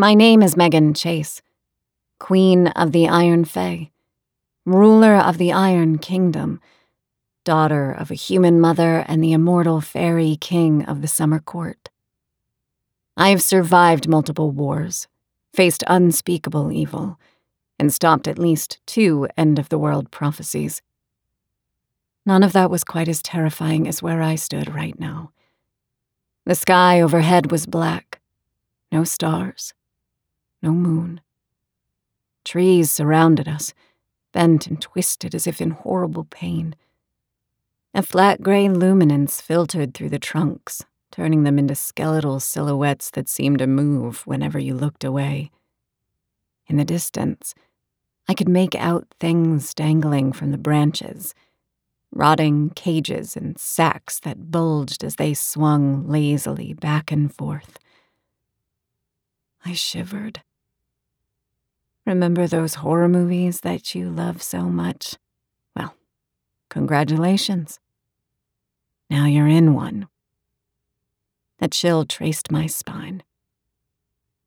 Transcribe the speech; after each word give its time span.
My 0.00 0.14
name 0.14 0.42
is 0.42 0.54
Meghan 0.54 0.96
Chase, 0.96 1.42
Queen 2.18 2.68
of 2.68 2.92
the 2.92 3.06
Iron 3.06 3.44
Fey, 3.44 3.90
ruler 4.64 5.14
of 5.14 5.36
the 5.36 5.52
Iron 5.52 5.98
Kingdom, 5.98 6.58
daughter 7.44 7.92
of 7.92 8.10
a 8.10 8.14
human 8.14 8.58
mother 8.58 9.04
and 9.06 9.22
the 9.22 9.32
immortal 9.32 9.82
fairy 9.82 10.38
king 10.40 10.86
of 10.86 11.02
the 11.02 11.06
Summer 11.06 11.38
Court. 11.38 11.90
I 13.14 13.28
have 13.28 13.42
survived 13.42 14.08
multiple 14.08 14.50
wars, 14.50 15.06
faced 15.52 15.84
unspeakable 15.86 16.72
evil, 16.72 17.20
and 17.78 17.92
stopped 17.92 18.26
at 18.26 18.38
least 18.38 18.80
two 18.86 19.28
end 19.36 19.58
of 19.58 19.68
the 19.68 19.78
world 19.78 20.10
prophecies. 20.10 20.80
None 22.24 22.42
of 22.42 22.54
that 22.54 22.70
was 22.70 22.84
quite 22.84 23.08
as 23.08 23.22
terrifying 23.22 23.86
as 23.86 24.02
where 24.02 24.22
I 24.22 24.36
stood 24.36 24.74
right 24.74 24.98
now. 24.98 25.32
The 26.46 26.54
sky 26.54 27.02
overhead 27.02 27.52
was 27.52 27.66
black, 27.66 28.22
no 28.90 29.04
stars, 29.04 29.74
no 30.62 30.72
moon. 30.72 31.20
Trees 32.44 32.90
surrounded 32.90 33.48
us, 33.48 33.74
bent 34.32 34.66
and 34.66 34.80
twisted 34.80 35.34
as 35.34 35.46
if 35.46 35.60
in 35.60 35.70
horrible 35.70 36.24
pain. 36.24 36.74
A 37.94 38.02
flat 38.02 38.42
gray 38.42 38.68
luminance 38.68 39.40
filtered 39.40 39.94
through 39.94 40.10
the 40.10 40.18
trunks, 40.18 40.84
turning 41.10 41.42
them 41.42 41.58
into 41.58 41.74
skeletal 41.74 42.40
silhouettes 42.40 43.10
that 43.10 43.28
seemed 43.28 43.58
to 43.58 43.66
move 43.66 44.26
whenever 44.26 44.58
you 44.58 44.74
looked 44.74 45.04
away. 45.04 45.50
In 46.66 46.76
the 46.76 46.84
distance, 46.84 47.54
I 48.28 48.34
could 48.34 48.48
make 48.48 48.74
out 48.76 49.08
things 49.18 49.74
dangling 49.74 50.32
from 50.32 50.52
the 50.52 50.58
branches 50.58 51.34
rotting 52.12 52.70
cages 52.70 53.36
and 53.36 53.58
sacks 53.58 54.18
that 54.20 54.50
bulged 54.50 55.04
as 55.04 55.16
they 55.16 55.34
swung 55.34 56.06
lazily 56.08 56.74
back 56.74 57.12
and 57.12 57.32
forth. 57.34 57.78
I 59.64 59.74
shivered. 59.74 60.42
Remember 62.06 62.46
those 62.46 62.76
horror 62.76 63.08
movies 63.08 63.60
that 63.60 63.94
you 63.94 64.10
love 64.10 64.42
so 64.42 64.64
much? 64.64 65.16
Well, 65.76 65.94
congratulations. 66.68 67.78
Now 69.08 69.26
you're 69.26 69.48
in 69.48 69.74
one. 69.74 70.08
A 71.60 71.68
chill 71.68 72.04
traced 72.04 72.50
my 72.50 72.66
spine. 72.66 73.22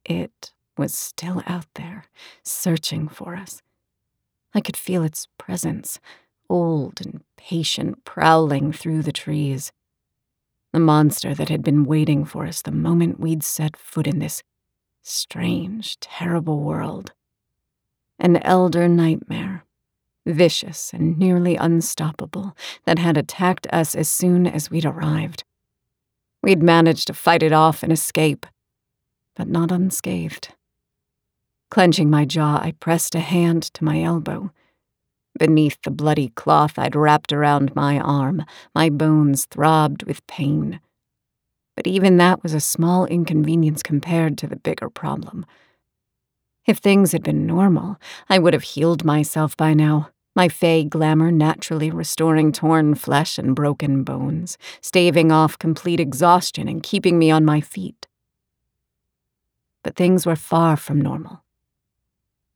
It 0.04 0.52
was 0.78 0.94
still 0.94 1.44
out 1.46 1.68
there, 1.76 2.06
searching 2.44 3.08
for 3.08 3.36
us. 3.36 3.62
I 4.54 4.62
could 4.62 4.78
feel 4.78 5.04
its 5.04 5.28
presence, 5.38 6.00
old 6.50 7.02
and 7.02 7.24
patient, 7.38 8.04
prowling 8.06 8.72
through 8.72 9.04
the 9.04 9.12
trees. 9.12 9.72
The 10.72 10.80
monster 10.80 11.36
that 11.36 11.50
had 11.50 11.64
been 11.64 11.84
waiting 11.84 12.26
for 12.26 12.46
us 12.48 12.62
the 12.62 12.72
moment 12.72 13.20
we'd 13.20 13.44
set 13.44 13.78
foot 13.78 14.08
in 14.08 14.20
this 14.20 14.42
strange, 15.04 16.00
terrible 16.00 16.62
world. 16.62 17.14
An 18.24 18.38
elder 18.38 18.88
nightmare, 18.88 19.64
vicious 20.26 20.92
and 20.92 21.20
nearly 21.20 21.56
unstoppable, 21.56 22.58
that 22.86 22.98
had 22.98 23.18
attacked 23.18 23.68
us 23.72 23.94
as 23.94 24.10
soon 24.10 24.48
as 24.48 24.72
we'd 24.72 24.86
arrived. 24.86 25.44
We'd 26.42 26.64
managed 26.64 27.06
to 27.08 27.14
fight 27.14 27.44
it 27.44 27.52
off 27.52 27.84
and 27.84 27.92
escape, 27.92 28.48
but 29.36 29.48
not 29.48 29.72
unscathed. 29.72 30.56
Clenching 31.70 32.10
my 32.10 32.26
jaw, 32.26 32.60
I 32.60 32.72
pressed 32.72 33.14
a 33.14 33.20
hand 33.20 33.62
to 33.76 33.84
my 33.84 34.02
elbow 34.02 34.52
Beneath 35.38 35.80
the 35.84 35.92
bloody 35.92 36.30
cloth 36.30 36.78
I'd 36.78 36.96
wrapped 36.96 37.34
around 37.34 37.76
my 37.76 38.00
arm, 38.00 38.46
my 38.76 38.90
bones 38.90 39.46
throbbed 39.46 40.04
with 40.04 40.26
pain. 40.28 40.80
But 41.76 41.88
even 41.88 42.18
that 42.18 42.44
was 42.44 42.54
a 42.54 42.60
small 42.60 43.06
inconvenience 43.08 43.82
compared 43.82 44.38
to 44.40 44.48
the 44.48 44.56
bigger 44.56 44.92
problem. 44.92 45.46
If 46.66 46.78
things 46.78 47.12
had 47.12 47.24
been 47.24 47.46
normal, 47.46 47.98
I 48.30 48.40
would 48.40 48.54
have 48.54 48.64
healed 48.64 49.04
myself 49.04 49.58
by 49.58 49.74
now, 49.74 50.10
my 50.36 50.48
fey 50.48 50.86
glamour 50.86 51.30
naturally 51.30 51.92
restoring 51.92 52.52
torn 52.52 52.96
flesh 52.96 53.38
and 53.38 53.56
broken 53.56 54.04
bones, 54.04 54.58
staving 54.82 55.32
off 55.32 55.60
complete 55.60 56.00
exhaustion 56.00 56.68
and 56.68 56.82
keeping 56.82 57.20
me 57.20 57.30
on 57.30 57.44
my 57.44 57.60
feet. 57.60 58.08
But 59.84 59.96
things 59.96 60.26
were 60.26 60.38
far 60.38 60.78
from 60.78 61.02
normal. 61.02 61.44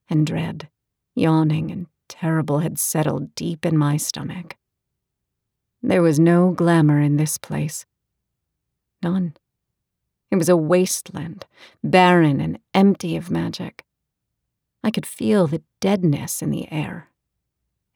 And 0.10 0.26
dread, 0.26 0.70
yawning 1.14 1.70
and 1.70 1.88
terrible 2.08 2.60
had 2.60 2.80
settled 2.80 3.36
deep 3.36 3.66
in 3.66 3.78
my 3.78 3.98
stomach. 3.98 4.56
There 5.84 6.02
was 6.02 6.18
no 6.18 6.52
glamour 6.52 7.02
in 7.02 7.18
this 7.18 7.38
place. 7.38 7.86
None. 9.04 9.36
It 10.32 10.38
was 10.38 10.50
a 10.50 10.58
wasteland, 10.58 11.46
barren 11.84 12.40
and 12.40 12.60
empty 12.74 13.16
of 13.18 13.30
magic. 13.30 13.84
I 14.88 14.90
could 14.90 15.06
feel 15.06 15.48
the 15.48 15.62
deadness 15.82 16.42
in 16.42 16.50
the 16.50 16.72
air, 16.72 17.10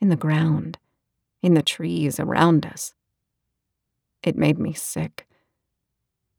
in 0.01 0.09
the 0.09 0.17
ground, 0.17 0.77
in 1.41 1.53
the 1.53 1.61
trees 1.61 2.19
around 2.19 2.65
us. 2.65 2.93
It 4.23 4.35
made 4.35 4.59
me 4.59 4.73
sick. 4.73 5.25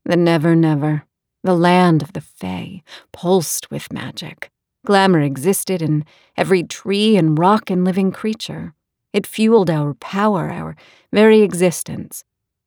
The 0.05 0.15
Nevernever, 0.15 1.05
the 1.43 1.55
land 1.55 2.03
of 2.03 2.13
the 2.13 2.21
Fae, 2.21 2.83
pulsed 3.11 3.71
with 3.71 3.91
magic, 3.91 4.51
Glamour 4.85 5.21
existed 5.21 5.81
in 5.81 6.05
every 6.37 6.61
tree 6.61 7.17
and 7.17 7.39
rock 7.39 7.71
and 7.71 7.83
living 7.83 8.11
creature. 8.11 8.75
It 9.11 9.25
fueled 9.25 9.71
our 9.71 9.95
power, 9.95 10.51
our 10.51 10.75
very 11.11 11.41
existence. 11.41 12.23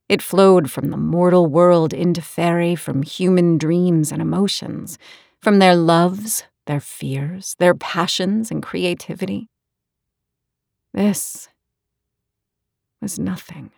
It 0.08 0.22
flowed 0.22 0.72
from 0.72 0.90
the 0.90 0.96
mortal 0.96 1.46
world 1.46 1.94
into 1.94 2.20
fairy, 2.20 2.74
from 2.74 3.04
human 3.04 3.58
dreams 3.58 4.10
and 4.10 4.20
emotions, 4.20 4.98
from 5.40 5.60
their 5.60 5.76
loves, 5.76 6.42
their 6.66 6.80
fears, 6.80 7.56
their 7.58 7.74
passions 7.74 8.50
and 8.50 8.62
creativity. 8.62 9.48
This 10.92 11.48
was 13.00 13.18
nothing. 13.18 13.70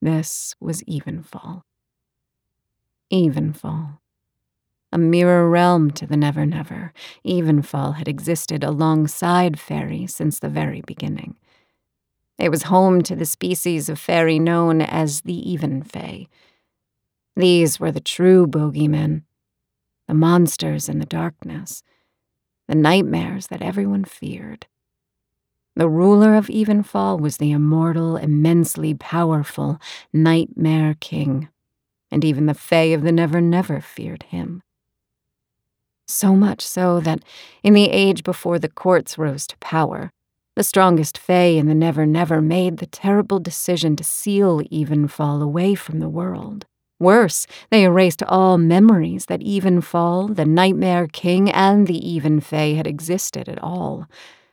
This 0.00 0.54
was 0.60 0.82
Evenfall. 0.82 1.62
Evenfall 3.12 3.98
a 4.94 4.98
mirror 4.98 5.50
realm 5.50 5.90
to 5.90 6.06
the 6.06 6.16
Nevernever. 6.16 6.92
Evenfall 7.26 7.96
had 7.96 8.06
existed 8.06 8.62
alongside 8.62 9.58
fairy 9.58 10.06
since 10.06 10.38
the 10.38 10.48
very 10.48 10.82
beginning. 10.82 11.34
It 12.38 12.48
was 12.48 12.64
home 12.64 13.02
to 13.02 13.16
the 13.16 13.26
species 13.26 13.88
of 13.88 13.98
fairy 13.98 14.38
known 14.38 14.80
as 14.80 15.22
the 15.22 15.50
Even 15.50 15.82
Fae. 15.82 16.28
These 17.34 17.80
were 17.80 17.90
the 17.90 18.00
true 18.00 18.46
bogeymen, 18.46 19.22
the 20.06 20.14
monsters 20.14 20.88
in 20.88 20.98
the 20.98 21.06
darkness, 21.06 21.82
the 22.68 22.74
nightmares 22.74 23.48
that 23.48 23.62
everyone 23.62 24.04
feared. 24.04 24.66
The 25.76 25.88
ruler 25.88 26.34
of 26.36 26.46
Evenfall 26.46 27.18
was 27.18 27.38
the 27.38 27.50
immortal, 27.50 28.16
immensely 28.16 28.94
powerful 28.94 29.80
Nightmare 30.12 30.94
King, 31.00 31.48
and 32.10 32.24
even 32.24 32.46
the 32.46 32.54
Fae 32.54 32.92
of 32.94 33.02
the 33.02 33.10
Nevernever 33.10 33.80
feared 33.80 34.22
him. 34.24 34.62
So 36.06 36.36
much 36.36 36.60
so 36.60 37.00
that, 37.00 37.24
in 37.62 37.72
the 37.72 37.90
age 37.90 38.22
before 38.22 38.58
the 38.58 38.68
courts 38.68 39.18
rose 39.18 39.46
to 39.48 39.56
power, 39.58 40.12
the 40.54 40.62
strongest 40.62 41.18
Fae 41.18 41.56
in 41.56 41.66
the 41.66 41.74
Nevernever 41.74 42.40
made 42.40 42.76
the 42.76 42.86
terrible 42.86 43.40
decision 43.40 43.96
to 43.96 44.04
seal 44.04 44.60
Evenfall 44.70 45.42
away 45.42 45.74
from 45.74 45.98
the 45.98 46.08
world. 46.08 46.66
Worse, 47.00 47.46
they 47.70 47.84
erased 47.84 48.22
all 48.22 48.56
memories 48.56 49.26
that 49.26 49.40
Evenfall, 49.40 50.34
the 50.34 50.44
Nightmare 50.44 51.08
King, 51.08 51.50
and 51.50 51.86
the 51.86 52.08
Even 52.08 52.40
Fae 52.40 52.74
had 52.74 52.86
existed 52.86 53.48
at 53.48 53.62
all. 53.62 54.06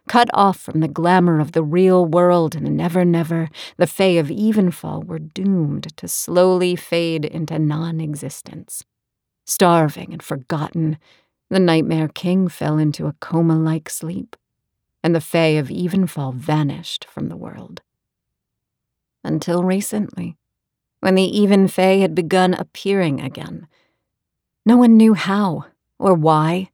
Cut 0.07 0.29
off 0.33 0.59
from 0.59 0.79
the 0.79 0.87
glamour 0.87 1.39
of 1.39 1.51
the 1.51 1.63
real 1.63 2.05
world 2.05 2.55
in 2.55 2.63
the 2.63 2.71
Nevernever, 2.71 3.49
the 3.77 3.87
Fae 3.87 4.17
of 4.17 4.27
Evenfall 4.27 5.05
were 5.05 5.19
doomed 5.19 5.95
to 5.97 6.07
slowly 6.07 6.75
fade 6.75 7.23
into 7.23 7.59
non 7.59 8.01
existence. 8.01 8.83
Starving 9.45 10.11
and 10.11 10.23
forgotten, 10.23 10.97
the 11.49 11.59
Nightmare 11.59 12.07
King 12.07 12.47
fell 12.47 12.77
into 12.77 13.05
a 13.07 13.13
coma 13.19 13.57
like 13.57 13.89
sleep, 13.89 14.35
and 15.03 15.13
the 15.13 15.21
Fae 15.21 15.57
of 15.59 15.67
Evenfall 15.67 16.33
vanished 16.33 17.05
from 17.05 17.29
the 17.29 17.37
world. 17.37 17.81
Until 19.23 19.63
recently, 19.63 20.37
when 21.01 21.15
the 21.15 21.39
Even 21.39 21.67
had 21.67 22.15
begun 22.15 22.53
appearing 22.53 23.21
again. 23.21 23.67
No 24.65 24.77
one 24.77 24.95
knew 24.97 25.13
how 25.13 25.65
or 25.99 26.13
why, 26.13 26.69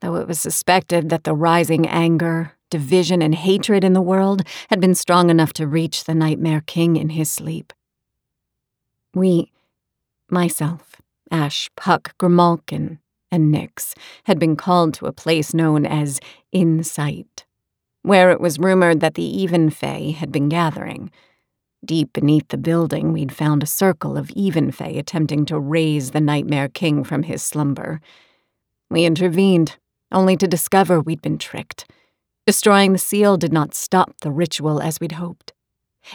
though 0.00 0.16
it 0.16 0.26
was 0.26 0.40
suspected 0.40 1.10
that 1.10 1.24
the 1.24 1.34
rising 1.34 1.86
anger, 1.86 2.52
division, 2.70 3.20
and 3.20 3.34
hatred 3.34 3.84
in 3.84 3.92
the 3.92 4.00
world 4.00 4.42
had 4.70 4.80
been 4.80 4.94
strong 4.94 5.28
enough 5.30 5.52
to 5.54 5.66
reach 5.66 6.04
the 6.04 6.14
Nightmare 6.14 6.62
King 6.66 6.96
in 6.96 7.10
his 7.10 7.30
sleep. 7.30 7.72
We, 9.14 9.52
myself, 10.30 11.00
Ash, 11.30 11.70
Puck, 11.76 12.16
Grimalkin, 12.18 12.98
and 13.30 13.52
Nyx, 13.54 13.94
had 14.24 14.38
been 14.38 14.56
called 14.56 14.94
to 14.94 15.06
a 15.06 15.12
place 15.12 15.52
known 15.52 15.84
as 15.84 16.20
Insight, 16.52 17.44
where 18.02 18.30
it 18.30 18.40
was 18.40 18.58
rumored 18.58 19.00
that 19.00 19.14
the 19.14 19.24
Even 19.24 19.70
Fae 19.70 20.14
had 20.16 20.30
been 20.30 20.48
gathering. 20.48 21.10
Deep 21.84 22.12
beneath 22.12 22.48
the 22.48 22.58
building, 22.58 23.12
we'd 23.12 23.32
found 23.32 23.62
a 23.62 23.66
circle 23.66 24.16
of 24.16 24.30
Even 24.32 24.72
Fae 24.72 24.86
attempting 24.86 25.46
to 25.46 25.58
raise 25.58 26.10
the 26.10 26.20
Nightmare 26.20 26.68
King 26.68 27.04
from 27.04 27.22
his 27.22 27.42
slumber. 27.42 28.00
We 28.90 29.04
intervened, 29.04 29.76
only 30.10 30.36
to 30.38 30.48
discover 30.48 31.00
we'd 31.00 31.22
been 31.22 31.38
tricked. 31.38 31.88
Destroying 32.46 32.92
the 32.92 32.98
seal 32.98 33.36
did 33.36 33.52
not 33.52 33.74
stop 33.74 34.20
the 34.22 34.30
ritual 34.30 34.80
as 34.80 34.98
we'd 34.98 35.12
hoped. 35.12 35.52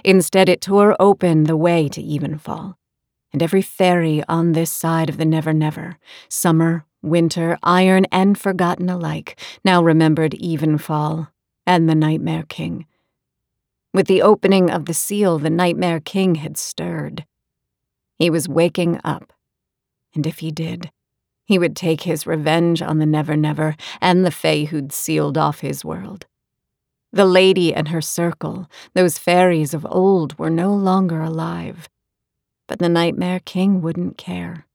Instead, 0.03 0.49
it 0.49 0.61
tore 0.61 0.95
open 0.99 1.43
the 1.43 1.57
way 1.57 1.87
to 1.87 2.01
Evenfall. 2.01 2.75
And 3.31 3.41
every 3.41 3.61
fairy 3.61 4.23
on 4.27 4.51
this 4.51 4.71
side 4.71 5.09
of 5.09 5.17
the 5.17 5.25
Nevernever, 5.25 5.97
summer, 6.29 6.85
winter, 7.01 7.57
iron, 7.63 8.05
and 8.11 8.37
forgotten 8.37 8.89
alike, 8.89 9.39
now 9.63 9.81
remembered 9.83 10.33
Evenfall 10.33 11.29
and 11.65 11.87
the 11.87 11.95
Nightmare 11.95 12.45
King. 12.49 12.85
With 13.93 14.07
the 14.07 14.23
opening 14.23 14.71
of 14.71 14.85
the 14.85 14.93
seal, 14.93 15.37
the 15.37 15.51
Nightmare 15.51 15.99
King 15.99 16.35
had 16.35 16.57
stirred. 16.57 17.25
He 18.17 18.29
was 18.29 18.49
waking 18.49 18.99
up. 19.03 19.31
And 20.15 20.25
if 20.25 20.39
he 20.39 20.49
did, 20.49 20.91
he 21.45 21.59
would 21.59 21.75
take 21.75 22.01
his 22.01 22.25
revenge 22.25 22.81
on 22.81 22.97
the 22.97 23.05
Nevernever 23.05 23.75
and 24.01 24.25
the 24.25 24.31
Fae 24.31 24.65
who'd 24.65 24.91
sealed 24.91 25.37
off 25.37 25.59
his 25.59 25.85
world. 25.85 26.25
The 27.11 27.25
lady 27.25 27.71
and 27.71 27.89
her 27.89 28.01
circle, 28.01 28.67
those 28.95 29.19
fairies 29.19 29.75
of 29.75 29.85
old, 29.87 30.39
were 30.39 30.49
no 30.49 30.73
longer 30.73 31.21
alive. 31.21 31.87
But 32.67 32.79
the 32.79 32.89
Nightmare 32.89 33.41
King 33.45 33.81
wouldn't 33.81 34.17
care. 34.17 34.65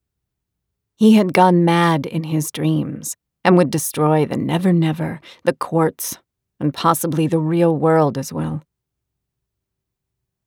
He 0.94 1.14
had 1.14 1.34
gone 1.34 1.64
mad 1.64 2.06
in 2.06 2.24
his 2.24 2.52
dreams 2.52 3.16
and 3.44 3.56
would 3.56 3.70
destroy 3.70 4.24
the 4.24 4.36
Nevernever, 4.36 5.20
the 5.42 5.52
courts, 5.52 6.18
and 6.60 6.72
possibly 6.72 7.26
the 7.26 7.38
real 7.40 7.76
world 7.76 8.16
as 8.16 8.32
well. 8.32 8.62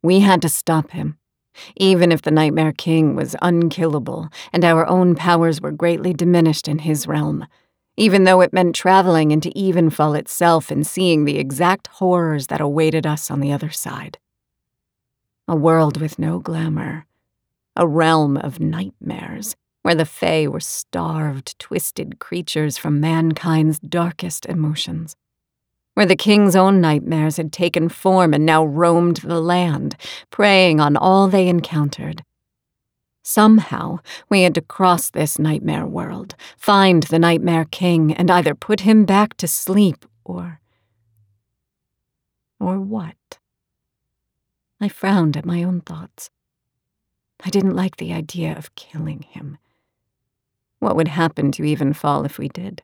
We 0.04 0.22
had 0.22 0.42
to 0.42 0.50
stop 0.50 0.92
him, 0.92 1.18
even 1.78 2.12
if 2.12 2.22
the 2.22 2.32
Nightmare 2.32 2.74
King 2.74 3.16
was 3.16 3.36
unkillable 3.42 4.30
and 4.52 4.66
our 4.66 4.88
own 4.88 5.16
powers 5.16 5.62
were 5.62 5.72
greatly 5.72 6.14
diminished 6.14 6.68
in 6.68 6.80
his 6.80 7.08
realm, 7.08 7.46
even 7.98 8.24
though 8.24 8.42
it 8.42 8.54
meant 8.54 8.76
traveling 8.76 9.32
into 9.32 9.50
Evenfall 9.52 10.18
itself 10.18 10.72
and 10.72 10.88
seeing 10.88 11.26
the 11.26 11.38
exact 11.38 11.88
horrors 11.88 12.48
that 12.48 12.62
awaited 12.62 13.06
us 13.06 13.30
on 13.30 13.42
the 13.42 13.52
other 13.52 13.70
side. 13.70 14.18
A 15.48 15.56
world 15.56 16.02
with 16.02 16.18
no 16.18 16.40
glamour, 16.40 17.06
a 17.76 17.88
realm 17.88 18.38
of 18.38 18.60
nightmares 18.60 19.56
where 19.84 19.96
the 19.96 20.06
Fae 20.06 20.48
were 20.48 20.60
starved, 20.60 21.58
twisted 21.60 22.20
creatures 22.20 22.78
from 22.78 23.00
mankind's 23.00 23.80
darkest 23.80 24.46
emotions 24.46 25.16
where 25.94 26.06
the 26.06 26.16
king's 26.16 26.56
own 26.56 26.82
nightmares 26.82 27.38
had 27.38 27.52
taken 27.52 27.90
form 27.90 28.34
and 28.34 28.46
now 28.46 28.64
roamed 28.64 29.18
the 29.18 29.42
land, 29.42 29.96
preying 30.30 30.80
on 30.80 30.96
all 30.96 31.28
they 31.28 31.48
encountered. 31.48 32.24
Somehow, 33.24 34.00
we 34.30 34.42
had 34.42 34.56
to 34.56 34.62
cross 34.62 35.10
this 35.10 35.38
nightmare 35.38 35.86
world, 35.86 36.36
find 36.58 37.04
the 37.04 37.20
Nightmare 37.20 37.66
King, 37.70 38.14
and 38.14 38.32
either 38.32 38.56
put 38.56 38.82
him 38.82 39.06
back 39.06 39.38
to 39.38 39.48
sleep 39.48 40.06
or. 40.24 40.60
or 42.60 42.80
what? 42.80 43.16
I 44.80 44.88
frowned 44.88 45.38
at 45.38 45.46
my 45.46 45.62
own 45.64 45.82
thoughts. 45.82 46.32
I 47.44 47.50
didn't 47.50 47.76
like 47.76 47.98
the 47.98 48.14
idea 48.14 48.58
of 48.58 48.74
killing 48.76 49.22
him. 49.24 49.58
What 50.80 50.96
would 50.96 51.10
happen 51.10 51.52
to 51.54 51.64
Evenfall 51.64 52.26
if 52.26 52.40
we 52.40 52.50
did? 52.50 52.82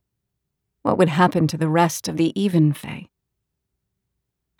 What 0.88 0.98
would 1.00 1.10
happen 1.10 1.48
to 1.48 1.58
the 1.58 1.68
rest 1.68 2.08
of 2.08 2.16
the 2.16 2.32
Even 2.42 2.72
Fae? 2.72 3.10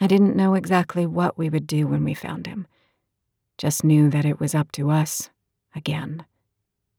I 0.02 0.08
didn't 0.08 0.36
know 0.36 0.56
exactly 0.56 1.06
what 1.06 1.38
we 1.38 1.50
would 1.50 1.66
do 1.66 1.88
when 1.88 2.04
we 2.04 2.14
found 2.14 2.48
him. 2.48 2.68
Just 3.58 3.86
knew 3.86 4.10
that 4.10 4.26
it 4.26 4.38
was 4.38 4.54
up 4.54 4.74
to 4.74 4.90
us, 4.92 5.30
again, 5.74 6.26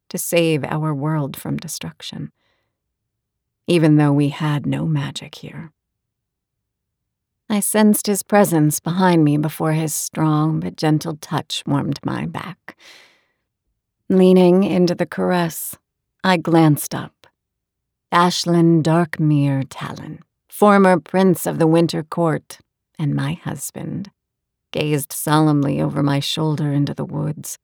to 0.08 0.16
save 0.16 0.64
our 0.64 0.94
world 0.94 1.36
from 1.36 1.58
destruction. 1.58 2.32
Even 3.66 3.96
though 3.96 4.14
we 4.14 4.30
had 4.30 4.64
no 4.64 4.86
magic 4.86 5.34
here. 5.34 5.72
I 7.50 7.60
sensed 7.60 8.06
his 8.06 8.22
presence 8.22 8.80
behind 8.80 9.24
me 9.24 9.36
before 9.36 9.72
his 9.72 9.92
strong 9.92 10.58
but 10.58 10.74
gentle 10.74 11.18
touch 11.20 11.62
warmed 11.66 12.00
my 12.02 12.24
back. 12.24 12.78
Leaning 14.08 14.64
into 14.64 14.94
the 14.94 15.04
caress, 15.04 15.76
I 16.24 16.38
glanced 16.38 16.94
up 16.94 17.17
Ashlyn 18.12 18.82
Darkmere 18.82 19.66
Talon, 19.68 20.20
former 20.48 20.98
prince 20.98 21.44
of 21.44 21.58
the 21.58 21.66
Winter 21.66 22.02
Court, 22.02 22.58
and 22.98 23.14
my 23.14 23.34
husband, 23.34 24.10
gazed 24.72 25.12
solemnly 25.12 25.78
over 25.78 26.02
my 26.02 26.18
shoulder 26.18 26.72
into 26.72 26.94
the 26.94 27.04
woods. 27.04 27.58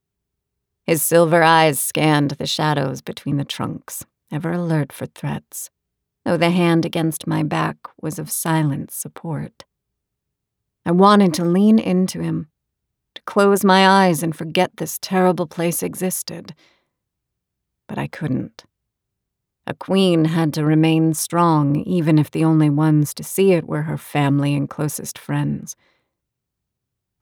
His 0.82 1.02
silver 1.02 1.42
eyes 1.42 1.80
scanned 1.80 2.32
the 2.32 2.46
shadows 2.46 3.00
between 3.00 3.38
the 3.38 3.46
trunks, 3.46 4.04
ever 4.30 4.52
alert 4.52 4.92
for 4.92 5.06
threats, 5.06 5.70
though 6.26 6.36
the 6.36 6.50
hand 6.50 6.84
against 6.84 7.26
my 7.26 7.42
back 7.42 7.78
was 7.98 8.18
of 8.18 8.30
silent 8.30 8.90
support. 8.90 9.64
I 10.84 10.90
wanted 10.90 11.32
to 11.34 11.44
lean 11.46 11.78
into 11.78 12.20
him, 12.20 12.48
to 13.14 13.22
close 13.22 13.64
my 13.64 13.88
eyes 13.88 14.22
and 14.22 14.36
forget 14.36 14.76
this 14.76 14.98
terrible 15.00 15.46
place 15.46 15.82
existed, 15.82 16.54
but 17.88 17.96
I 17.96 18.08
couldn't. 18.08 18.64
A 19.66 19.74
queen 19.74 20.26
had 20.26 20.52
to 20.54 20.64
remain 20.64 21.14
strong, 21.14 21.76
even 21.76 22.18
if 22.18 22.30
the 22.30 22.44
only 22.44 22.68
ones 22.68 23.14
to 23.14 23.24
see 23.24 23.52
it 23.52 23.66
were 23.66 23.82
her 23.82 23.96
family 23.96 24.54
and 24.54 24.68
closest 24.68 25.18
friends. 25.18 25.74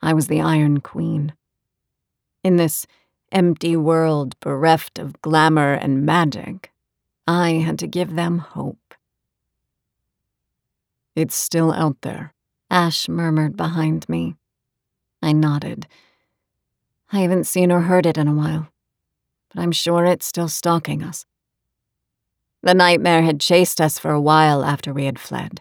I 0.00 0.12
was 0.12 0.26
the 0.26 0.40
Iron 0.40 0.80
Queen. 0.80 1.34
In 2.42 2.56
this 2.56 2.86
empty 3.30 3.76
world 3.76 4.38
bereft 4.40 4.98
of 4.98 5.20
glamour 5.22 5.74
and 5.74 6.04
magic, 6.04 6.72
I 7.28 7.52
had 7.52 7.78
to 7.78 7.86
give 7.86 8.16
them 8.16 8.38
hope. 8.38 8.94
It's 11.14 11.36
still 11.36 11.72
out 11.72 12.00
there, 12.00 12.34
Ash 12.68 13.08
murmured 13.08 13.56
behind 13.56 14.08
me. 14.08 14.34
I 15.22 15.32
nodded. 15.32 15.86
I 17.12 17.20
haven't 17.20 17.44
seen 17.44 17.70
or 17.70 17.82
heard 17.82 18.06
it 18.06 18.18
in 18.18 18.26
a 18.26 18.34
while, 18.34 18.68
but 19.54 19.62
I'm 19.62 19.72
sure 19.72 20.04
it's 20.04 20.26
still 20.26 20.48
stalking 20.48 21.04
us. 21.04 21.24
The 22.62 22.74
nightmare 22.74 23.22
had 23.22 23.40
chased 23.40 23.80
us 23.80 23.98
for 23.98 24.12
a 24.12 24.20
while 24.20 24.64
after 24.64 24.92
we 24.92 25.06
had 25.06 25.18
fled, 25.18 25.60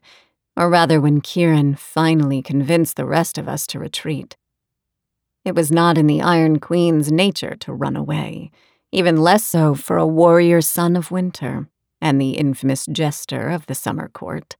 or 0.56 0.70
rather, 0.70 1.02
when 1.02 1.22
Keirran 1.22 1.78
finally 1.78 2.44
convinced 2.44 2.96
the 2.96 3.06
rest 3.06 3.40
of 3.40 3.48
us 3.48 3.66
to 3.68 3.80
retreat. 3.80 4.38
It 5.44 5.56
was 5.56 5.72
not 5.72 5.98
in 5.98 6.06
the 6.06 6.22
Iron 6.22 6.60
Queen's 6.60 7.12
nature 7.12 7.56
to 7.62 7.74
run 7.74 7.96
away, 7.96 8.52
even 8.92 9.18
less 9.18 9.44
so 9.44 9.74
for 9.74 9.98
a 9.98 10.06
warrior 10.06 10.62
son 10.62 10.96
of 10.96 11.10
winter 11.10 11.68
and 12.00 12.22
the 12.22 12.32
infamous 12.32 12.86
jester 12.86 13.50
of 13.50 13.66
the 13.66 13.76
summer 13.76 14.10
court. 14.10 14.56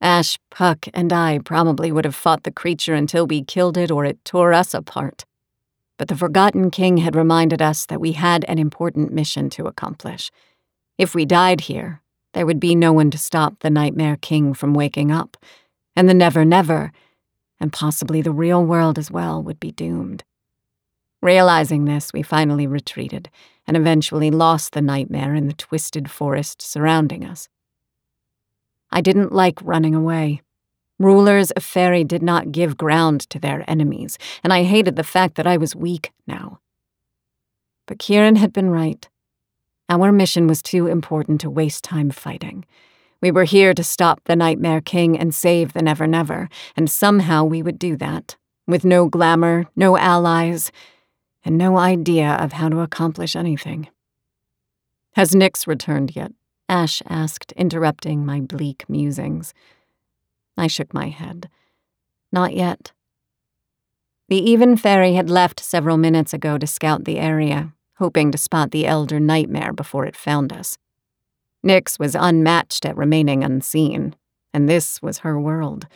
Ash, 0.00 0.38
Puck, 0.50 0.86
and 0.94 1.12
I 1.12 1.40
probably 1.40 1.90
would 1.90 2.04
have 2.04 2.14
fought 2.14 2.44
the 2.44 2.52
creature 2.52 2.94
until 2.94 3.26
we 3.26 3.42
killed 3.42 3.76
it 3.76 3.90
or 3.90 4.04
it 4.04 4.24
tore 4.24 4.52
us 4.52 4.72
apart. 4.72 5.24
But 5.98 6.08
the 6.08 6.16
Forgotten 6.16 6.70
King 6.70 6.98
had 6.98 7.16
reminded 7.16 7.60
us 7.60 7.84
that 7.86 8.00
we 8.00 8.12
had 8.12 8.44
an 8.44 8.58
important 8.58 9.12
mission 9.12 9.50
to 9.50 9.66
accomplish 9.66 10.30
if 11.00 11.14
we 11.14 11.24
died 11.24 11.62
here, 11.62 12.02
there 12.34 12.44
would 12.44 12.60
be 12.60 12.74
no 12.74 12.92
one 12.92 13.10
to 13.10 13.16
stop 13.16 13.60
the 13.60 13.70
Nightmare 13.70 14.18
King 14.20 14.52
from 14.52 14.74
waking 14.74 15.10
up, 15.10 15.38
and 15.96 16.06
the 16.06 16.12
Nevernever, 16.12 16.92
and 17.58 17.72
possibly 17.72 18.20
the 18.20 18.30
real 18.30 18.62
world 18.62 18.98
as 18.98 19.10
well, 19.10 19.42
would 19.42 19.58
be 19.58 19.72
doomed. 19.72 20.24
Realizing 21.22 21.86
this, 21.86 22.12
we 22.12 22.20
finally 22.22 22.66
retreated 22.66 23.30
and 23.66 23.78
eventually 23.78 24.30
lost 24.30 24.74
the 24.74 24.82
nightmare 24.82 25.34
in 25.34 25.46
the 25.46 25.54
twisted 25.54 26.10
forest 26.10 26.60
surrounding 26.60 27.24
us. 27.24 27.48
I 28.90 29.00
didn't 29.00 29.32
like 29.32 29.58
running 29.62 29.94
away. 29.94 30.42
Rulers 30.98 31.50
of 31.52 31.64
Fairy 31.64 32.04
did 32.04 32.22
not 32.22 32.52
give 32.52 32.76
ground 32.76 33.22
to 33.30 33.38
their 33.38 33.64
enemies, 33.66 34.18
and 34.44 34.52
I 34.52 34.64
hated 34.64 34.96
the 34.96 35.02
fact 35.02 35.36
that 35.36 35.46
I 35.46 35.56
was 35.56 35.74
weak 35.74 36.12
now. 36.26 36.60
But 37.86 37.98
Keirran 37.98 38.36
had 38.36 38.52
been 38.52 38.68
right. 38.68 39.08
Our 39.90 40.12
mission 40.12 40.46
was 40.46 40.62
too 40.62 40.86
important 40.86 41.40
to 41.40 41.50
waste 41.50 41.82
time 41.82 42.10
fighting. 42.10 42.64
We 43.20 43.32
were 43.32 43.42
here 43.42 43.74
to 43.74 43.82
stop 43.82 44.20
the 44.24 44.36
Nightmare 44.36 44.80
King 44.80 45.18
and 45.18 45.34
save 45.34 45.72
the 45.72 45.82
Nevernever, 45.82 46.48
and 46.76 46.88
somehow 46.88 47.42
we 47.42 47.60
would 47.60 47.76
do 47.76 47.96
that, 47.96 48.36
with 48.68 48.84
no 48.84 49.08
glamour, 49.08 49.66
no 49.74 49.98
allies, 49.98 50.70
and 51.44 51.58
no 51.58 51.76
idea 51.76 52.34
of 52.34 52.52
how 52.52 52.68
to 52.68 52.80
accomplish 52.80 53.34
anything. 53.34 53.88
Has 55.14 55.32
Nyx 55.32 55.66
returned 55.66 56.14
yet? 56.14 56.30
Ash 56.68 57.02
asked, 57.08 57.50
interrupting 57.56 58.24
my 58.24 58.40
bleak 58.40 58.88
musings. 58.88 59.52
I 60.56 60.68
shook 60.68 60.94
my 60.94 61.08
head. 61.08 61.50
Not 62.30 62.54
yet. 62.54 62.92
The 64.28 64.36
Even 64.36 64.76
Fairy 64.76 65.14
had 65.14 65.28
left 65.28 65.58
several 65.58 65.96
minutes 65.96 66.32
ago 66.32 66.58
to 66.58 66.66
scout 66.68 67.06
the 67.06 67.18
area, 67.18 67.72
hoping 68.00 68.32
to 68.32 68.38
spot 68.38 68.72
the 68.72 68.86
elder 68.86 69.20
nightmare 69.20 69.72
before 69.72 70.06
it 70.06 70.16
found 70.16 70.52
us. 70.52 70.76
Nyx 71.64 71.98
was 71.98 72.16
unmatched 72.16 72.84
at 72.84 72.96
remaining 72.96 73.44
unseen, 73.44 74.16
and 74.52 74.68
this 74.68 75.00
was 75.00 75.18
her 75.18 75.38
world. 75.38 75.86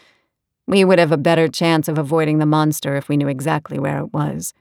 We 0.67 0.85
would 0.85 0.99
have 0.99 1.11
a 1.13 1.17
better 1.17 1.49
chance 1.49 1.89
of 1.89 1.99
avoiding 1.99 2.39
the 2.39 2.47
monster 2.47 2.95
if 2.95 3.09
we 3.09 3.17
knew 3.17 3.29
exactly 3.29 3.79
where 3.79 3.99
it 3.99 4.13
was. 4.13 4.55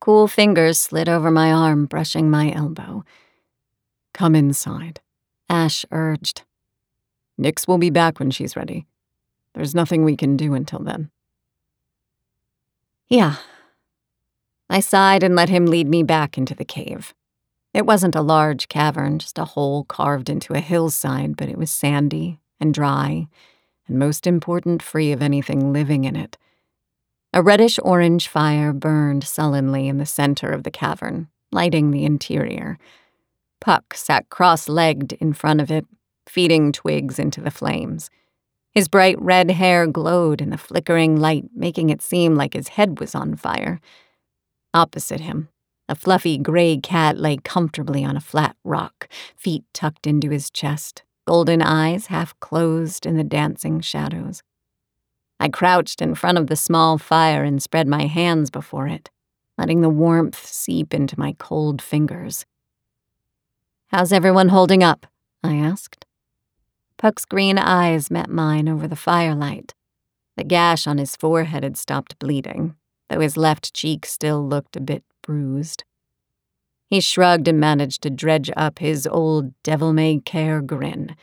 Cool 0.00 0.26
fingers 0.26 0.78
slid 0.78 1.08
over 1.08 1.30
my 1.30 1.52
arm, 1.52 1.86
brushing 1.86 2.30
my 2.30 2.50
elbow. 2.52 3.04
Come 4.14 4.34
inside, 4.34 5.00
Ash 5.48 5.84
urged. 5.90 6.42
Nyx 7.38 7.68
will 7.68 7.78
be 7.78 7.90
back 7.90 8.18
when 8.18 8.30
she's 8.30 8.56
ready. 8.56 8.86
There's 9.54 9.74
nothing 9.74 10.04
we 10.04 10.16
can 10.16 10.36
do 10.36 10.54
until 10.54 10.80
then. 10.80 11.10
Yeah. 13.08 13.36
I 14.70 14.80
sighed 14.80 15.22
and 15.22 15.34
let 15.34 15.48
him 15.48 15.66
lead 15.66 15.88
me 15.88 16.02
back 16.02 16.36
into 16.36 16.54
the 16.54 16.64
cave. 16.64 17.14
It 17.72 17.86
wasn't 17.86 18.16
a 18.16 18.22
large 18.22 18.68
cavern, 18.68 19.18
just 19.18 19.38
a 19.38 19.44
hole 19.44 19.84
carved 19.84 20.28
into 20.28 20.54
a 20.54 20.60
hillside, 20.60 21.36
but 21.36 21.48
it 21.48 21.58
was 21.58 21.70
sandy 21.70 22.40
and 22.60 22.74
dry, 22.74 23.28
and 23.86 23.98
most 23.98 24.26
important, 24.26 24.82
free 24.82 25.12
of 25.12 25.22
anything 25.22 25.72
living 25.72 26.04
in 26.04 26.16
it. 26.16 26.36
A 27.32 27.42
reddish 27.42 27.78
orange 27.82 28.26
fire 28.28 28.72
burned 28.72 29.24
sullenly 29.24 29.86
in 29.86 29.98
the 29.98 30.06
center 30.06 30.50
of 30.50 30.64
the 30.64 30.70
cavern, 30.70 31.28
lighting 31.52 31.90
the 31.90 32.04
interior. 32.04 32.78
Puck 33.60 33.94
sat 33.94 34.28
cross 34.30 34.68
legged 34.68 35.12
in 35.14 35.32
front 35.32 35.60
of 35.60 35.70
it, 35.70 35.86
feeding 36.26 36.72
twigs 36.72 37.18
into 37.18 37.40
the 37.40 37.50
flames. 37.50 38.10
His 38.72 38.88
bright 38.88 39.20
red 39.20 39.50
hair 39.50 39.86
glowed 39.86 40.40
in 40.40 40.50
the 40.50 40.58
flickering 40.58 41.16
light, 41.16 41.44
making 41.54 41.90
it 41.90 42.02
seem 42.02 42.34
like 42.34 42.54
his 42.54 42.68
head 42.68 43.00
was 43.00 43.14
on 43.14 43.36
fire. 43.36 43.80
Opposite 44.74 45.20
him, 45.20 45.48
a 45.88 45.94
fluffy 45.94 46.36
gray 46.36 46.76
cat 46.76 47.16
lay 47.16 47.38
comfortably 47.38 48.04
on 48.04 48.16
a 48.16 48.20
flat 48.20 48.56
rock, 48.64 49.08
feet 49.36 49.64
tucked 49.72 50.06
into 50.06 50.30
his 50.30 50.50
chest, 50.50 51.02
golden 51.26 51.62
eyes 51.62 52.06
half 52.06 52.38
closed 52.40 53.06
in 53.06 53.16
the 53.16 53.24
dancing 53.24 53.80
shadows. 53.80 54.42
I 55.40 55.48
crouched 55.48 56.02
in 56.02 56.14
front 56.14 56.36
of 56.36 56.48
the 56.48 56.56
small 56.56 56.98
fire 56.98 57.44
and 57.44 57.62
spread 57.62 57.86
my 57.86 58.06
hands 58.06 58.50
before 58.50 58.88
it, 58.88 59.10
letting 59.56 59.80
the 59.80 59.88
warmth 59.88 60.44
seep 60.44 60.92
into 60.92 61.18
my 61.18 61.34
cold 61.38 61.80
fingers. 61.80 62.44
How's 63.88 64.12
everyone 64.12 64.48
holding 64.48 64.82
up? 64.82 65.06
I 65.42 65.56
asked. 65.56 66.04
Puck's 66.98 67.24
green 67.24 67.56
eyes 67.56 68.10
met 68.10 68.28
mine 68.28 68.68
over 68.68 68.86
the 68.88 68.96
firelight. 68.96 69.74
The 70.36 70.44
gash 70.44 70.86
on 70.86 70.98
his 70.98 71.16
forehead 71.16 71.62
had 71.62 71.76
stopped 71.76 72.18
bleeding, 72.18 72.74
though 73.08 73.20
his 73.20 73.36
left 73.36 73.74
cheek 73.74 74.06
still 74.06 74.46
looked 74.46 74.76
a 74.76 74.80
bit 74.80 75.04
bruised. 75.22 75.84
He 76.88 77.00
shrugged 77.00 77.48
and 77.48 77.60
managed 77.60 78.02
to 78.02 78.10
dredge 78.10 78.50
up 78.56 78.78
his 78.78 79.06
old 79.06 79.52
devil 79.62 79.92
may 79.92 80.20
care 80.20 80.62
grin. 80.62 81.16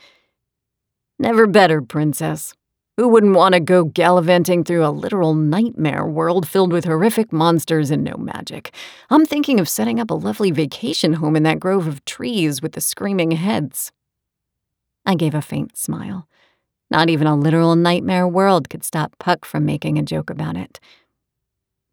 Never 1.18 1.46
better, 1.46 1.82
Princess. 1.82 2.54
Who 2.96 3.08
wouldn't 3.08 3.34
want 3.36 3.54
to 3.54 3.60
go 3.60 3.84
gallivanting 3.84 4.64
through 4.64 4.84
a 4.84 4.88
literal 4.88 5.34
nightmare 5.34 6.06
world 6.06 6.48
filled 6.48 6.72
with 6.72 6.86
horrific 6.86 7.30
monsters 7.30 7.90
and 7.90 8.02
no 8.02 8.16
magic? 8.16 8.74
I'm 9.10 9.26
thinking 9.26 9.60
of 9.60 9.68
setting 9.68 10.00
up 10.00 10.10
a 10.10 10.14
lovely 10.14 10.50
vacation 10.50 11.14
home 11.14 11.36
in 11.36 11.42
that 11.42 11.60
grove 11.60 11.86
of 11.86 12.04
trees 12.06 12.62
with 12.62 12.72
the 12.72 12.80
screaming 12.80 13.32
heads. 13.32 13.92
I 15.04 15.14
gave 15.14 15.34
a 15.34 15.42
faint 15.42 15.76
smile. 15.76 16.26
Not 16.90 17.10
even 17.10 17.26
a 17.26 17.36
literal 17.36 17.76
nightmare 17.76 18.26
world 18.26 18.70
could 18.70 18.84
stop 18.84 19.18
Puck 19.18 19.44
from 19.44 19.66
making 19.66 19.98
a 19.98 20.02
joke 20.02 20.30
about 20.30 20.56
it. 20.56 20.80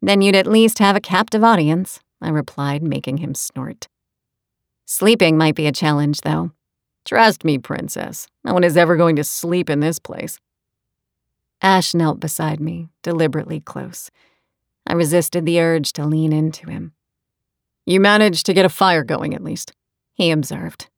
Then 0.04 0.20
you'd 0.20 0.36
at 0.36 0.46
least 0.46 0.80
have 0.80 0.96
a 0.96 1.00
captive 1.00 1.42
audience, 1.42 1.98
I 2.20 2.28
replied, 2.28 2.82
making 2.82 3.18
him 3.18 3.34
snort. 3.34 3.88
Sleeping 4.84 5.38
might 5.38 5.54
be 5.54 5.66
a 5.66 5.72
challenge, 5.72 6.20
though. 6.20 6.50
Trust 7.06 7.42
me, 7.42 7.56
Princess. 7.56 8.26
No 8.44 8.52
one 8.52 8.64
is 8.64 8.76
ever 8.76 8.96
going 8.96 9.16
to 9.16 9.24
sleep 9.24 9.70
in 9.70 9.80
this 9.80 9.98
place. 9.98 10.38
Ash 11.62 11.94
knelt 11.94 12.20
beside 12.20 12.60
me, 12.60 12.90
deliberately 13.02 13.60
close. 13.60 14.10
I 14.86 14.92
resisted 14.92 15.46
the 15.46 15.58
urge 15.58 15.94
to 15.94 16.04
lean 16.04 16.34
into 16.34 16.68
him. 16.68 16.92
You 17.86 17.98
managed 17.98 18.44
to 18.44 18.52
get 18.52 18.66
a 18.66 18.70
fire 18.70 19.04
going, 19.04 19.32
at 19.32 19.42
least, 19.42 19.72
he 20.12 20.30
observed. 20.30 20.90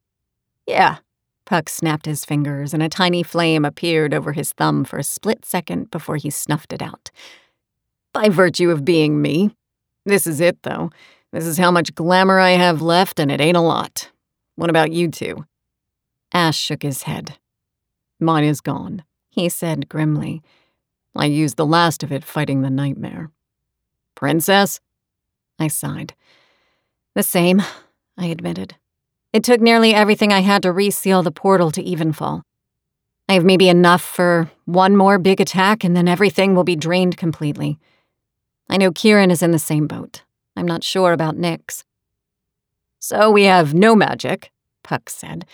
Yeah. 0.67 0.97
Puck 1.45 1.69
snapped 1.69 2.07
his 2.07 2.25
fingers, 2.25 2.75
and 2.75 2.83
a 2.83 2.89
tiny 2.89 3.23
flame 3.23 3.65
appeared 3.65 4.13
over 4.13 4.33
his 4.33 4.53
thumb 4.53 4.85
for 4.85 4.99
a 4.99 5.05
split 5.05 5.45
second 5.45 5.93
before 5.93 6.17
he 6.17 6.29
snuffed 6.29 6.73
it 6.73 6.83
out 6.83 7.13
by 8.17 8.31
virtue 8.31 8.71
of 8.71 8.83
being 8.83 9.21
me. 9.21 9.51
This 10.07 10.27
is 10.27 10.41
it, 10.41 10.63
though. 10.63 10.91
This 11.33 11.45
is 11.45 11.59
how 11.59 11.71
much 11.71 11.95
glamour 11.95 12.39
I 12.39 12.53
have 12.53 12.81
left, 12.81 13.21
and 13.21 13.31
it 13.31 13.43
ain't 13.43 13.59
a 13.59 13.61
lot. 13.61 14.11
What 14.55 14.71
about 14.71 14.91
you 14.91 15.11
two? 15.11 15.45
Ash 16.33 16.57
shook 16.57 16.83
his 16.83 17.03
head. 17.03 17.37
Mine 18.19 18.45
is 18.45 18.63
gone, 18.63 19.05
he 19.29 19.51
said 19.51 19.91
grimly. 19.91 20.43
I 21.15 21.27
used 21.27 21.59
the 21.59 21.67
last 21.67 22.03
of 22.03 22.11
it 22.11 22.25
fighting 22.25 22.63
the 22.63 22.71
nightmare. 22.71 23.31
Princess? 24.15 24.81
I 25.59 25.69
sighed. 25.69 26.15
The 27.15 27.23
same, 27.23 27.61
I 28.17 28.27
admitted. 28.27 28.77
It 29.35 29.45
took 29.45 29.61
nearly 29.61 29.93
everything 29.93 30.33
I 30.33 30.41
had 30.41 30.63
to 30.63 30.73
reseal 30.73 31.23
the 31.23 31.31
portal 31.31 31.71
to 31.73 31.83
Evenfall. 31.83 32.41
I 33.29 33.35
have 33.35 33.45
maybe 33.45 33.69
enough 33.69 34.03
for 34.03 34.51
one 34.65 34.97
more 34.97 35.19
big 35.19 35.39
attack, 35.39 35.85
and 35.85 35.95
then 35.95 36.09
everything 36.09 36.55
will 36.55 36.65
be 36.65 36.77
drained 36.77 37.19
completely. 37.19 37.79
I 38.69 38.77
know 38.77 38.91
Keirran 38.91 39.31
is 39.31 39.43
in 39.43 39.53
the 39.53 39.59
same 39.59 39.87
boat. 39.87 40.23
I'm 40.57 40.67
not 40.67 40.83
sure 40.83 41.13
about 41.13 41.37
Nyx. 41.37 41.85
So 42.99 43.31
we 43.31 43.45
have 43.45 43.75
no 43.75 43.95
magic, 43.95 44.51
Puck 44.83 45.11
said. 45.11 45.47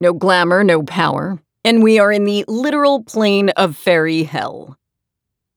No 0.00 0.12
glamour, 0.12 0.64
no 0.64 0.82
power. 0.82 1.40
And 1.64 1.82
we 1.82 1.98
are 1.98 2.10
in 2.10 2.24
the 2.24 2.44
literal 2.48 3.02
plane 3.02 3.50
of 3.50 3.76
fairy 3.76 4.24
hell. 4.24 4.78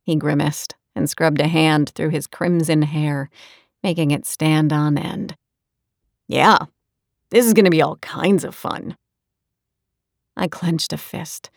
He 0.03 0.15
grimaced 0.15 0.75
and 0.95 1.10
scrubbed 1.10 1.39
a 1.39 1.48
hand 1.48 1.89
through 1.89 2.10
his 2.10 2.27
crimson 2.27 2.81
hair, 2.83 3.29
making 3.81 4.12
it 4.12 4.25
stand 4.25 4.72
on 4.72 4.98
end. 4.98 5.36
Yeah, 6.27 6.57
this 7.29 7.45
is 7.45 7.53
going 7.53 7.65
to 7.65 7.72
be 7.72 7.81
all 7.81 7.98
kinds 7.98 8.43
of 8.43 8.53
fun. 8.53 8.98
I 10.36 10.48
clenched 10.48 10.93
a 10.93 10.98
fist. 10.98 11.50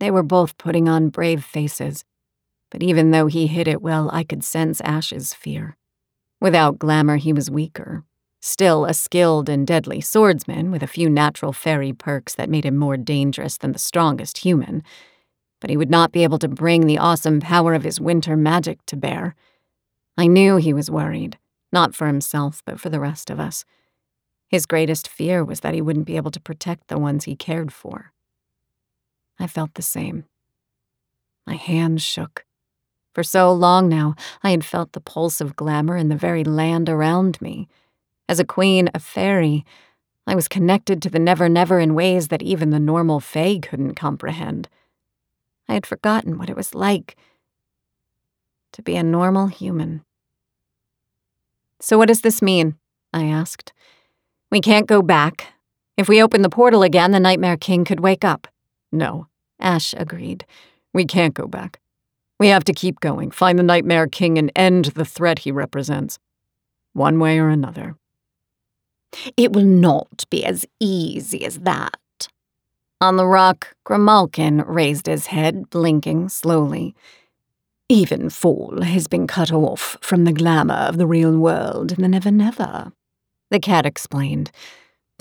They 0.00 0.10
were 0.10 0.22
both 0.22 0.58
putting 0.58 0.88
on 0.88 1.08
brave 1.08 1.44
faces, 1.44 2.04
but 2.72 2.82
even 2.82 3.10
though 3.10 3.26
he 3.26 3.46
hid 3.46 3.68
it 3.68 3.82
well, 3.82 4.08
I 4.14 4.24
could 4.24 4.42
sense 4.42 4.80
Ash's 4.80 5.34
fear. 5.34 5.76
Without 6.40 6.78
glamour, 6.78 7.16
he 7.18 7.30
was 7.30 7.50
weaker. 7.50 8.02
Still 8.40 8.86
a 8.86 8.94
skilled 8.94 9.50
and 9.50 9.66
deadly 9.66 10.00
swordsman 10.00 10.70
with 10.70 10.82
a 10.82 10.86
few 10.86 11.10
natural 11.10 11.52
fairy 11.52 11.92
perks 11.92 12.34
that 12.34 12.48
made 12.48 12.64
him 12.64 12.78
more 12.78 12.96
dangerous 12.96 13.58
than 13.58 13.72
the 13.72 13.78
strongest 13.78 14.38
human. 14.38 14.82
But 15.60 15.68
he 15.68 15.76
would 15.76 15.90
not 15.90 16.12
be 16.12 16.24
able 16.24 16.38
to 16.38 16.48
bring 16.48 16.86
the 16.86 16.98
awesome 16.98 17.40
power 17.40 17.74
of 17.74 17.84
his 17.84 18.00
winter 18.00 18.38
magic 18.38 18.84
to 18.86 18.96
bear. 18.96 19.36
I 20.16 20.26
knew 20.26 20.56
he 20.56 20.72
was 20.72 20.90
worried, 20.90 21.38
not 21.72 21.94
for 21.94 22.06
himself, 22.06 22.62
but 22.64 22.80
for 22.80 22.88
the 22.88 23.00
rest 23.00 23.28
of 23.28 23.38
us. 23.38 23.66
His 24.48 24.64
greatest 24.64 25.08
fear 25.08 25.44
was 25.44 25.60
that 25.60 25.74
he 25.74 25.82
wouldn't 25.82 26.06
be 26.06 26.16
able 26.16 26.30
to 26.30 26.40
protect 26.40 26.88
the 26.88 26.98
ones 26.98 27.24
he 27.24 27.36
cared 27.36 27.70
for. 27.70 28.12
I 29.38 29.46
felt 29.46 29.74
the 29.74 29.82
same. 29.82 30.24
My 31.46 31.56
hands 31.56 32.02
shook. 32.02 32.46
For 33.12 33.22
so 33.22 33.52
long 33.52 33.88
now, 33.88 34.14
I 34.42 34.50
had 34.50 34.64
felt 34.64 34.92
the 34.92 35.00
pulse 35.00 35.40
of 35.40 35.56
glamour 35.56 35.96
in 35.96 36.08
the 36.08 36.16
very 36.16 36.44
land 36.44 36.88
around 36.88 37.40
me. 37.42 37.68
As 38.28 38.40
a 38.40 38.44
queen, 38.44 38.88
a 38.94 38.98
fairy, 38.98 39.64
I 40.26 40.34
was 40.34 40.48
connected 40.48 41.02
to 41.02 41.10
the 41.10 41.18
Nevernever 41.18 41.78
in 41.80 41.94
ways 41.94 42.28
that 42.28 42.42
even 42.42 42.70
the 42.70 42.80
normal 42.80 43.20
Fae 43.20 43.58
couldn't 43.58 43.94
comprehend. 43.94 44.68
I 45.68 45.74
had 45.74 45.86
forgotten 45.86 46.38
what 46.38 46.48
it 46.48 46.56
was 46.56 46.74
like 46.74 47.16
to 48.72 48.82
be 48.82 48.96
a 48.96 49.02
normal 49.02 49.48
human. 49.48 50.02
So, 51.80 51.98
what 51.98 52.08
does 52.08 52.22
this 52.22 52.40
mean? 52.40 52.76
I 53.12 53.24
asked. 53.24 53.72
We 54.50 54.60
can't 54.60 54.86
go 54.86 55.02
back. 55.02 55.52
If 55.96 56.08
we 56.08 56.22
open 56.22 56.42
the 56.42 56.48
portal 56.48 56.82
again, 56.82 57.10
the 57.10 57.20
Nightmare 57.20 57.56
King 57.58 57.84
could 57.84 58.00
wake 58.00 58.24
up. 58.24 58.48
No, 58.90 59.26
Ash 59.60 59.92
agreed. 59.96 60.46
We 60.94 61.04
can't 61.04 61.34
go 61.34 61.46
back. 61.46 61.81
We 62.42 62.48
have 62.48 62.64
to 62.64 62.72
keep 62.72 62.98
going, 62.98 63.30
find 63.30 63.56
the 63.56 63.62
Nightmare 63.62 64.08
King, 64.08 64.36
and 64.36 64.50
end 64.56 64.86
the 64.86 65.04
threat 65.04 65.38
he 65.38 65.52
represents. 65.52 66.18
One 66.92 67.20
way 67.20 67.38
or 67.38 67.48
another. 67.48 67.94
It 69.36 69.52
will 69.52 69.62
not 69.62 70.24
be 70.28 70.44
as 70.44 70.66
easy 70.80 71.44
as 71.44 71.60
that. 71.60 72.26
On 73.00 73.14
the 73.14 73.28
rock, 73.28 73.76
Grimalkin 73.86 74.64
raised 74.66 75.06
his 75.06 75.26
head, 75.26 75.70
blinking 75.70 76.30
slowly. 76.30 76.96
Evenfall 77.88 78.82
has 78.82 79.06
been 79.06 79.28
cut 79.28 79.52
off 79.52 79.96
from 80.00 80.24
the 80.24 80.32
glamour 80.32 80.74
of 80.88 80.98
the 80.98 81.06
real 81.06 81.38
world 81.38 81.92
in 81.92 82.02
the 82.02 82.08
Nevernever. 82.08 82.90
The 83.52 83.60
cat 83.60 83.86
explained, 83.86 84.50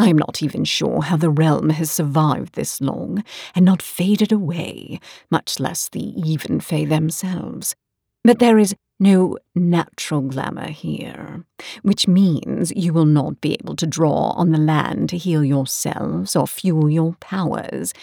I 0.02 0.08
am 0.08 0.18
not 0.18 0.42
even 0.42 0.66
sure 0.66 1.04
how 1.04 1.16
the 1.16 1.30
realm 1.30 1.70
has 1.70 1.92
survived 1.92 2.56
this 2.56 2.82
long 2.82 3.24
and 3.54 3.64
not 3.64 3.84
faded 3.84 4.32
away, 4.32 5.00
much 5.30 5.60
less 5.60 5.90
the 5.90 6.20
even 6.28 6.60
Fae 6.60 6.86
themselves. 6.86 7.76
But 8.24 8.40
there 8.40 8.58
is 8.58 8.74
no 9.00 9.38
natural 9.54 10.22
glamour 10.22 10.70
here, 10.70 11.46
which 11.84 12.08
means 12.08 12.74
you 12.76 12.94
will 12.94 13.06
not 13.06 13.42
be 13.42 13.54
able 13.62 13.76
to 13.76 13.86
draw 13.86 14.32
on 14.32 14.50
the 14.50 14.58
land 14.58 15.10
to 15.10 15.20
heal 15.20 15.46
yourselves 15.46 16.36
or 16.36 16.48
fuel 16.48 16.90
your 16.90 17.14
powers. 17.20 17.94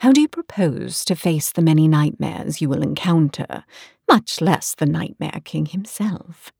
How 0.00 0.10
do 0.10 0.22
you 0.22 0.28
propose 0.28 1.04
to 1.04 1.14
face 1.14 1.52
the 1.52 1.62
many 1.62 1.86
nightmares 1.86 2.60
you 2.60 2.68
will 2.68 2.82
encounter, 2.82 3.62
much 4.10 4.40
less 4.40 4.74
the 4.74 4.84
Nightmare 4.84 5.40
King 5.44 5.66
himself? 5.66 6.52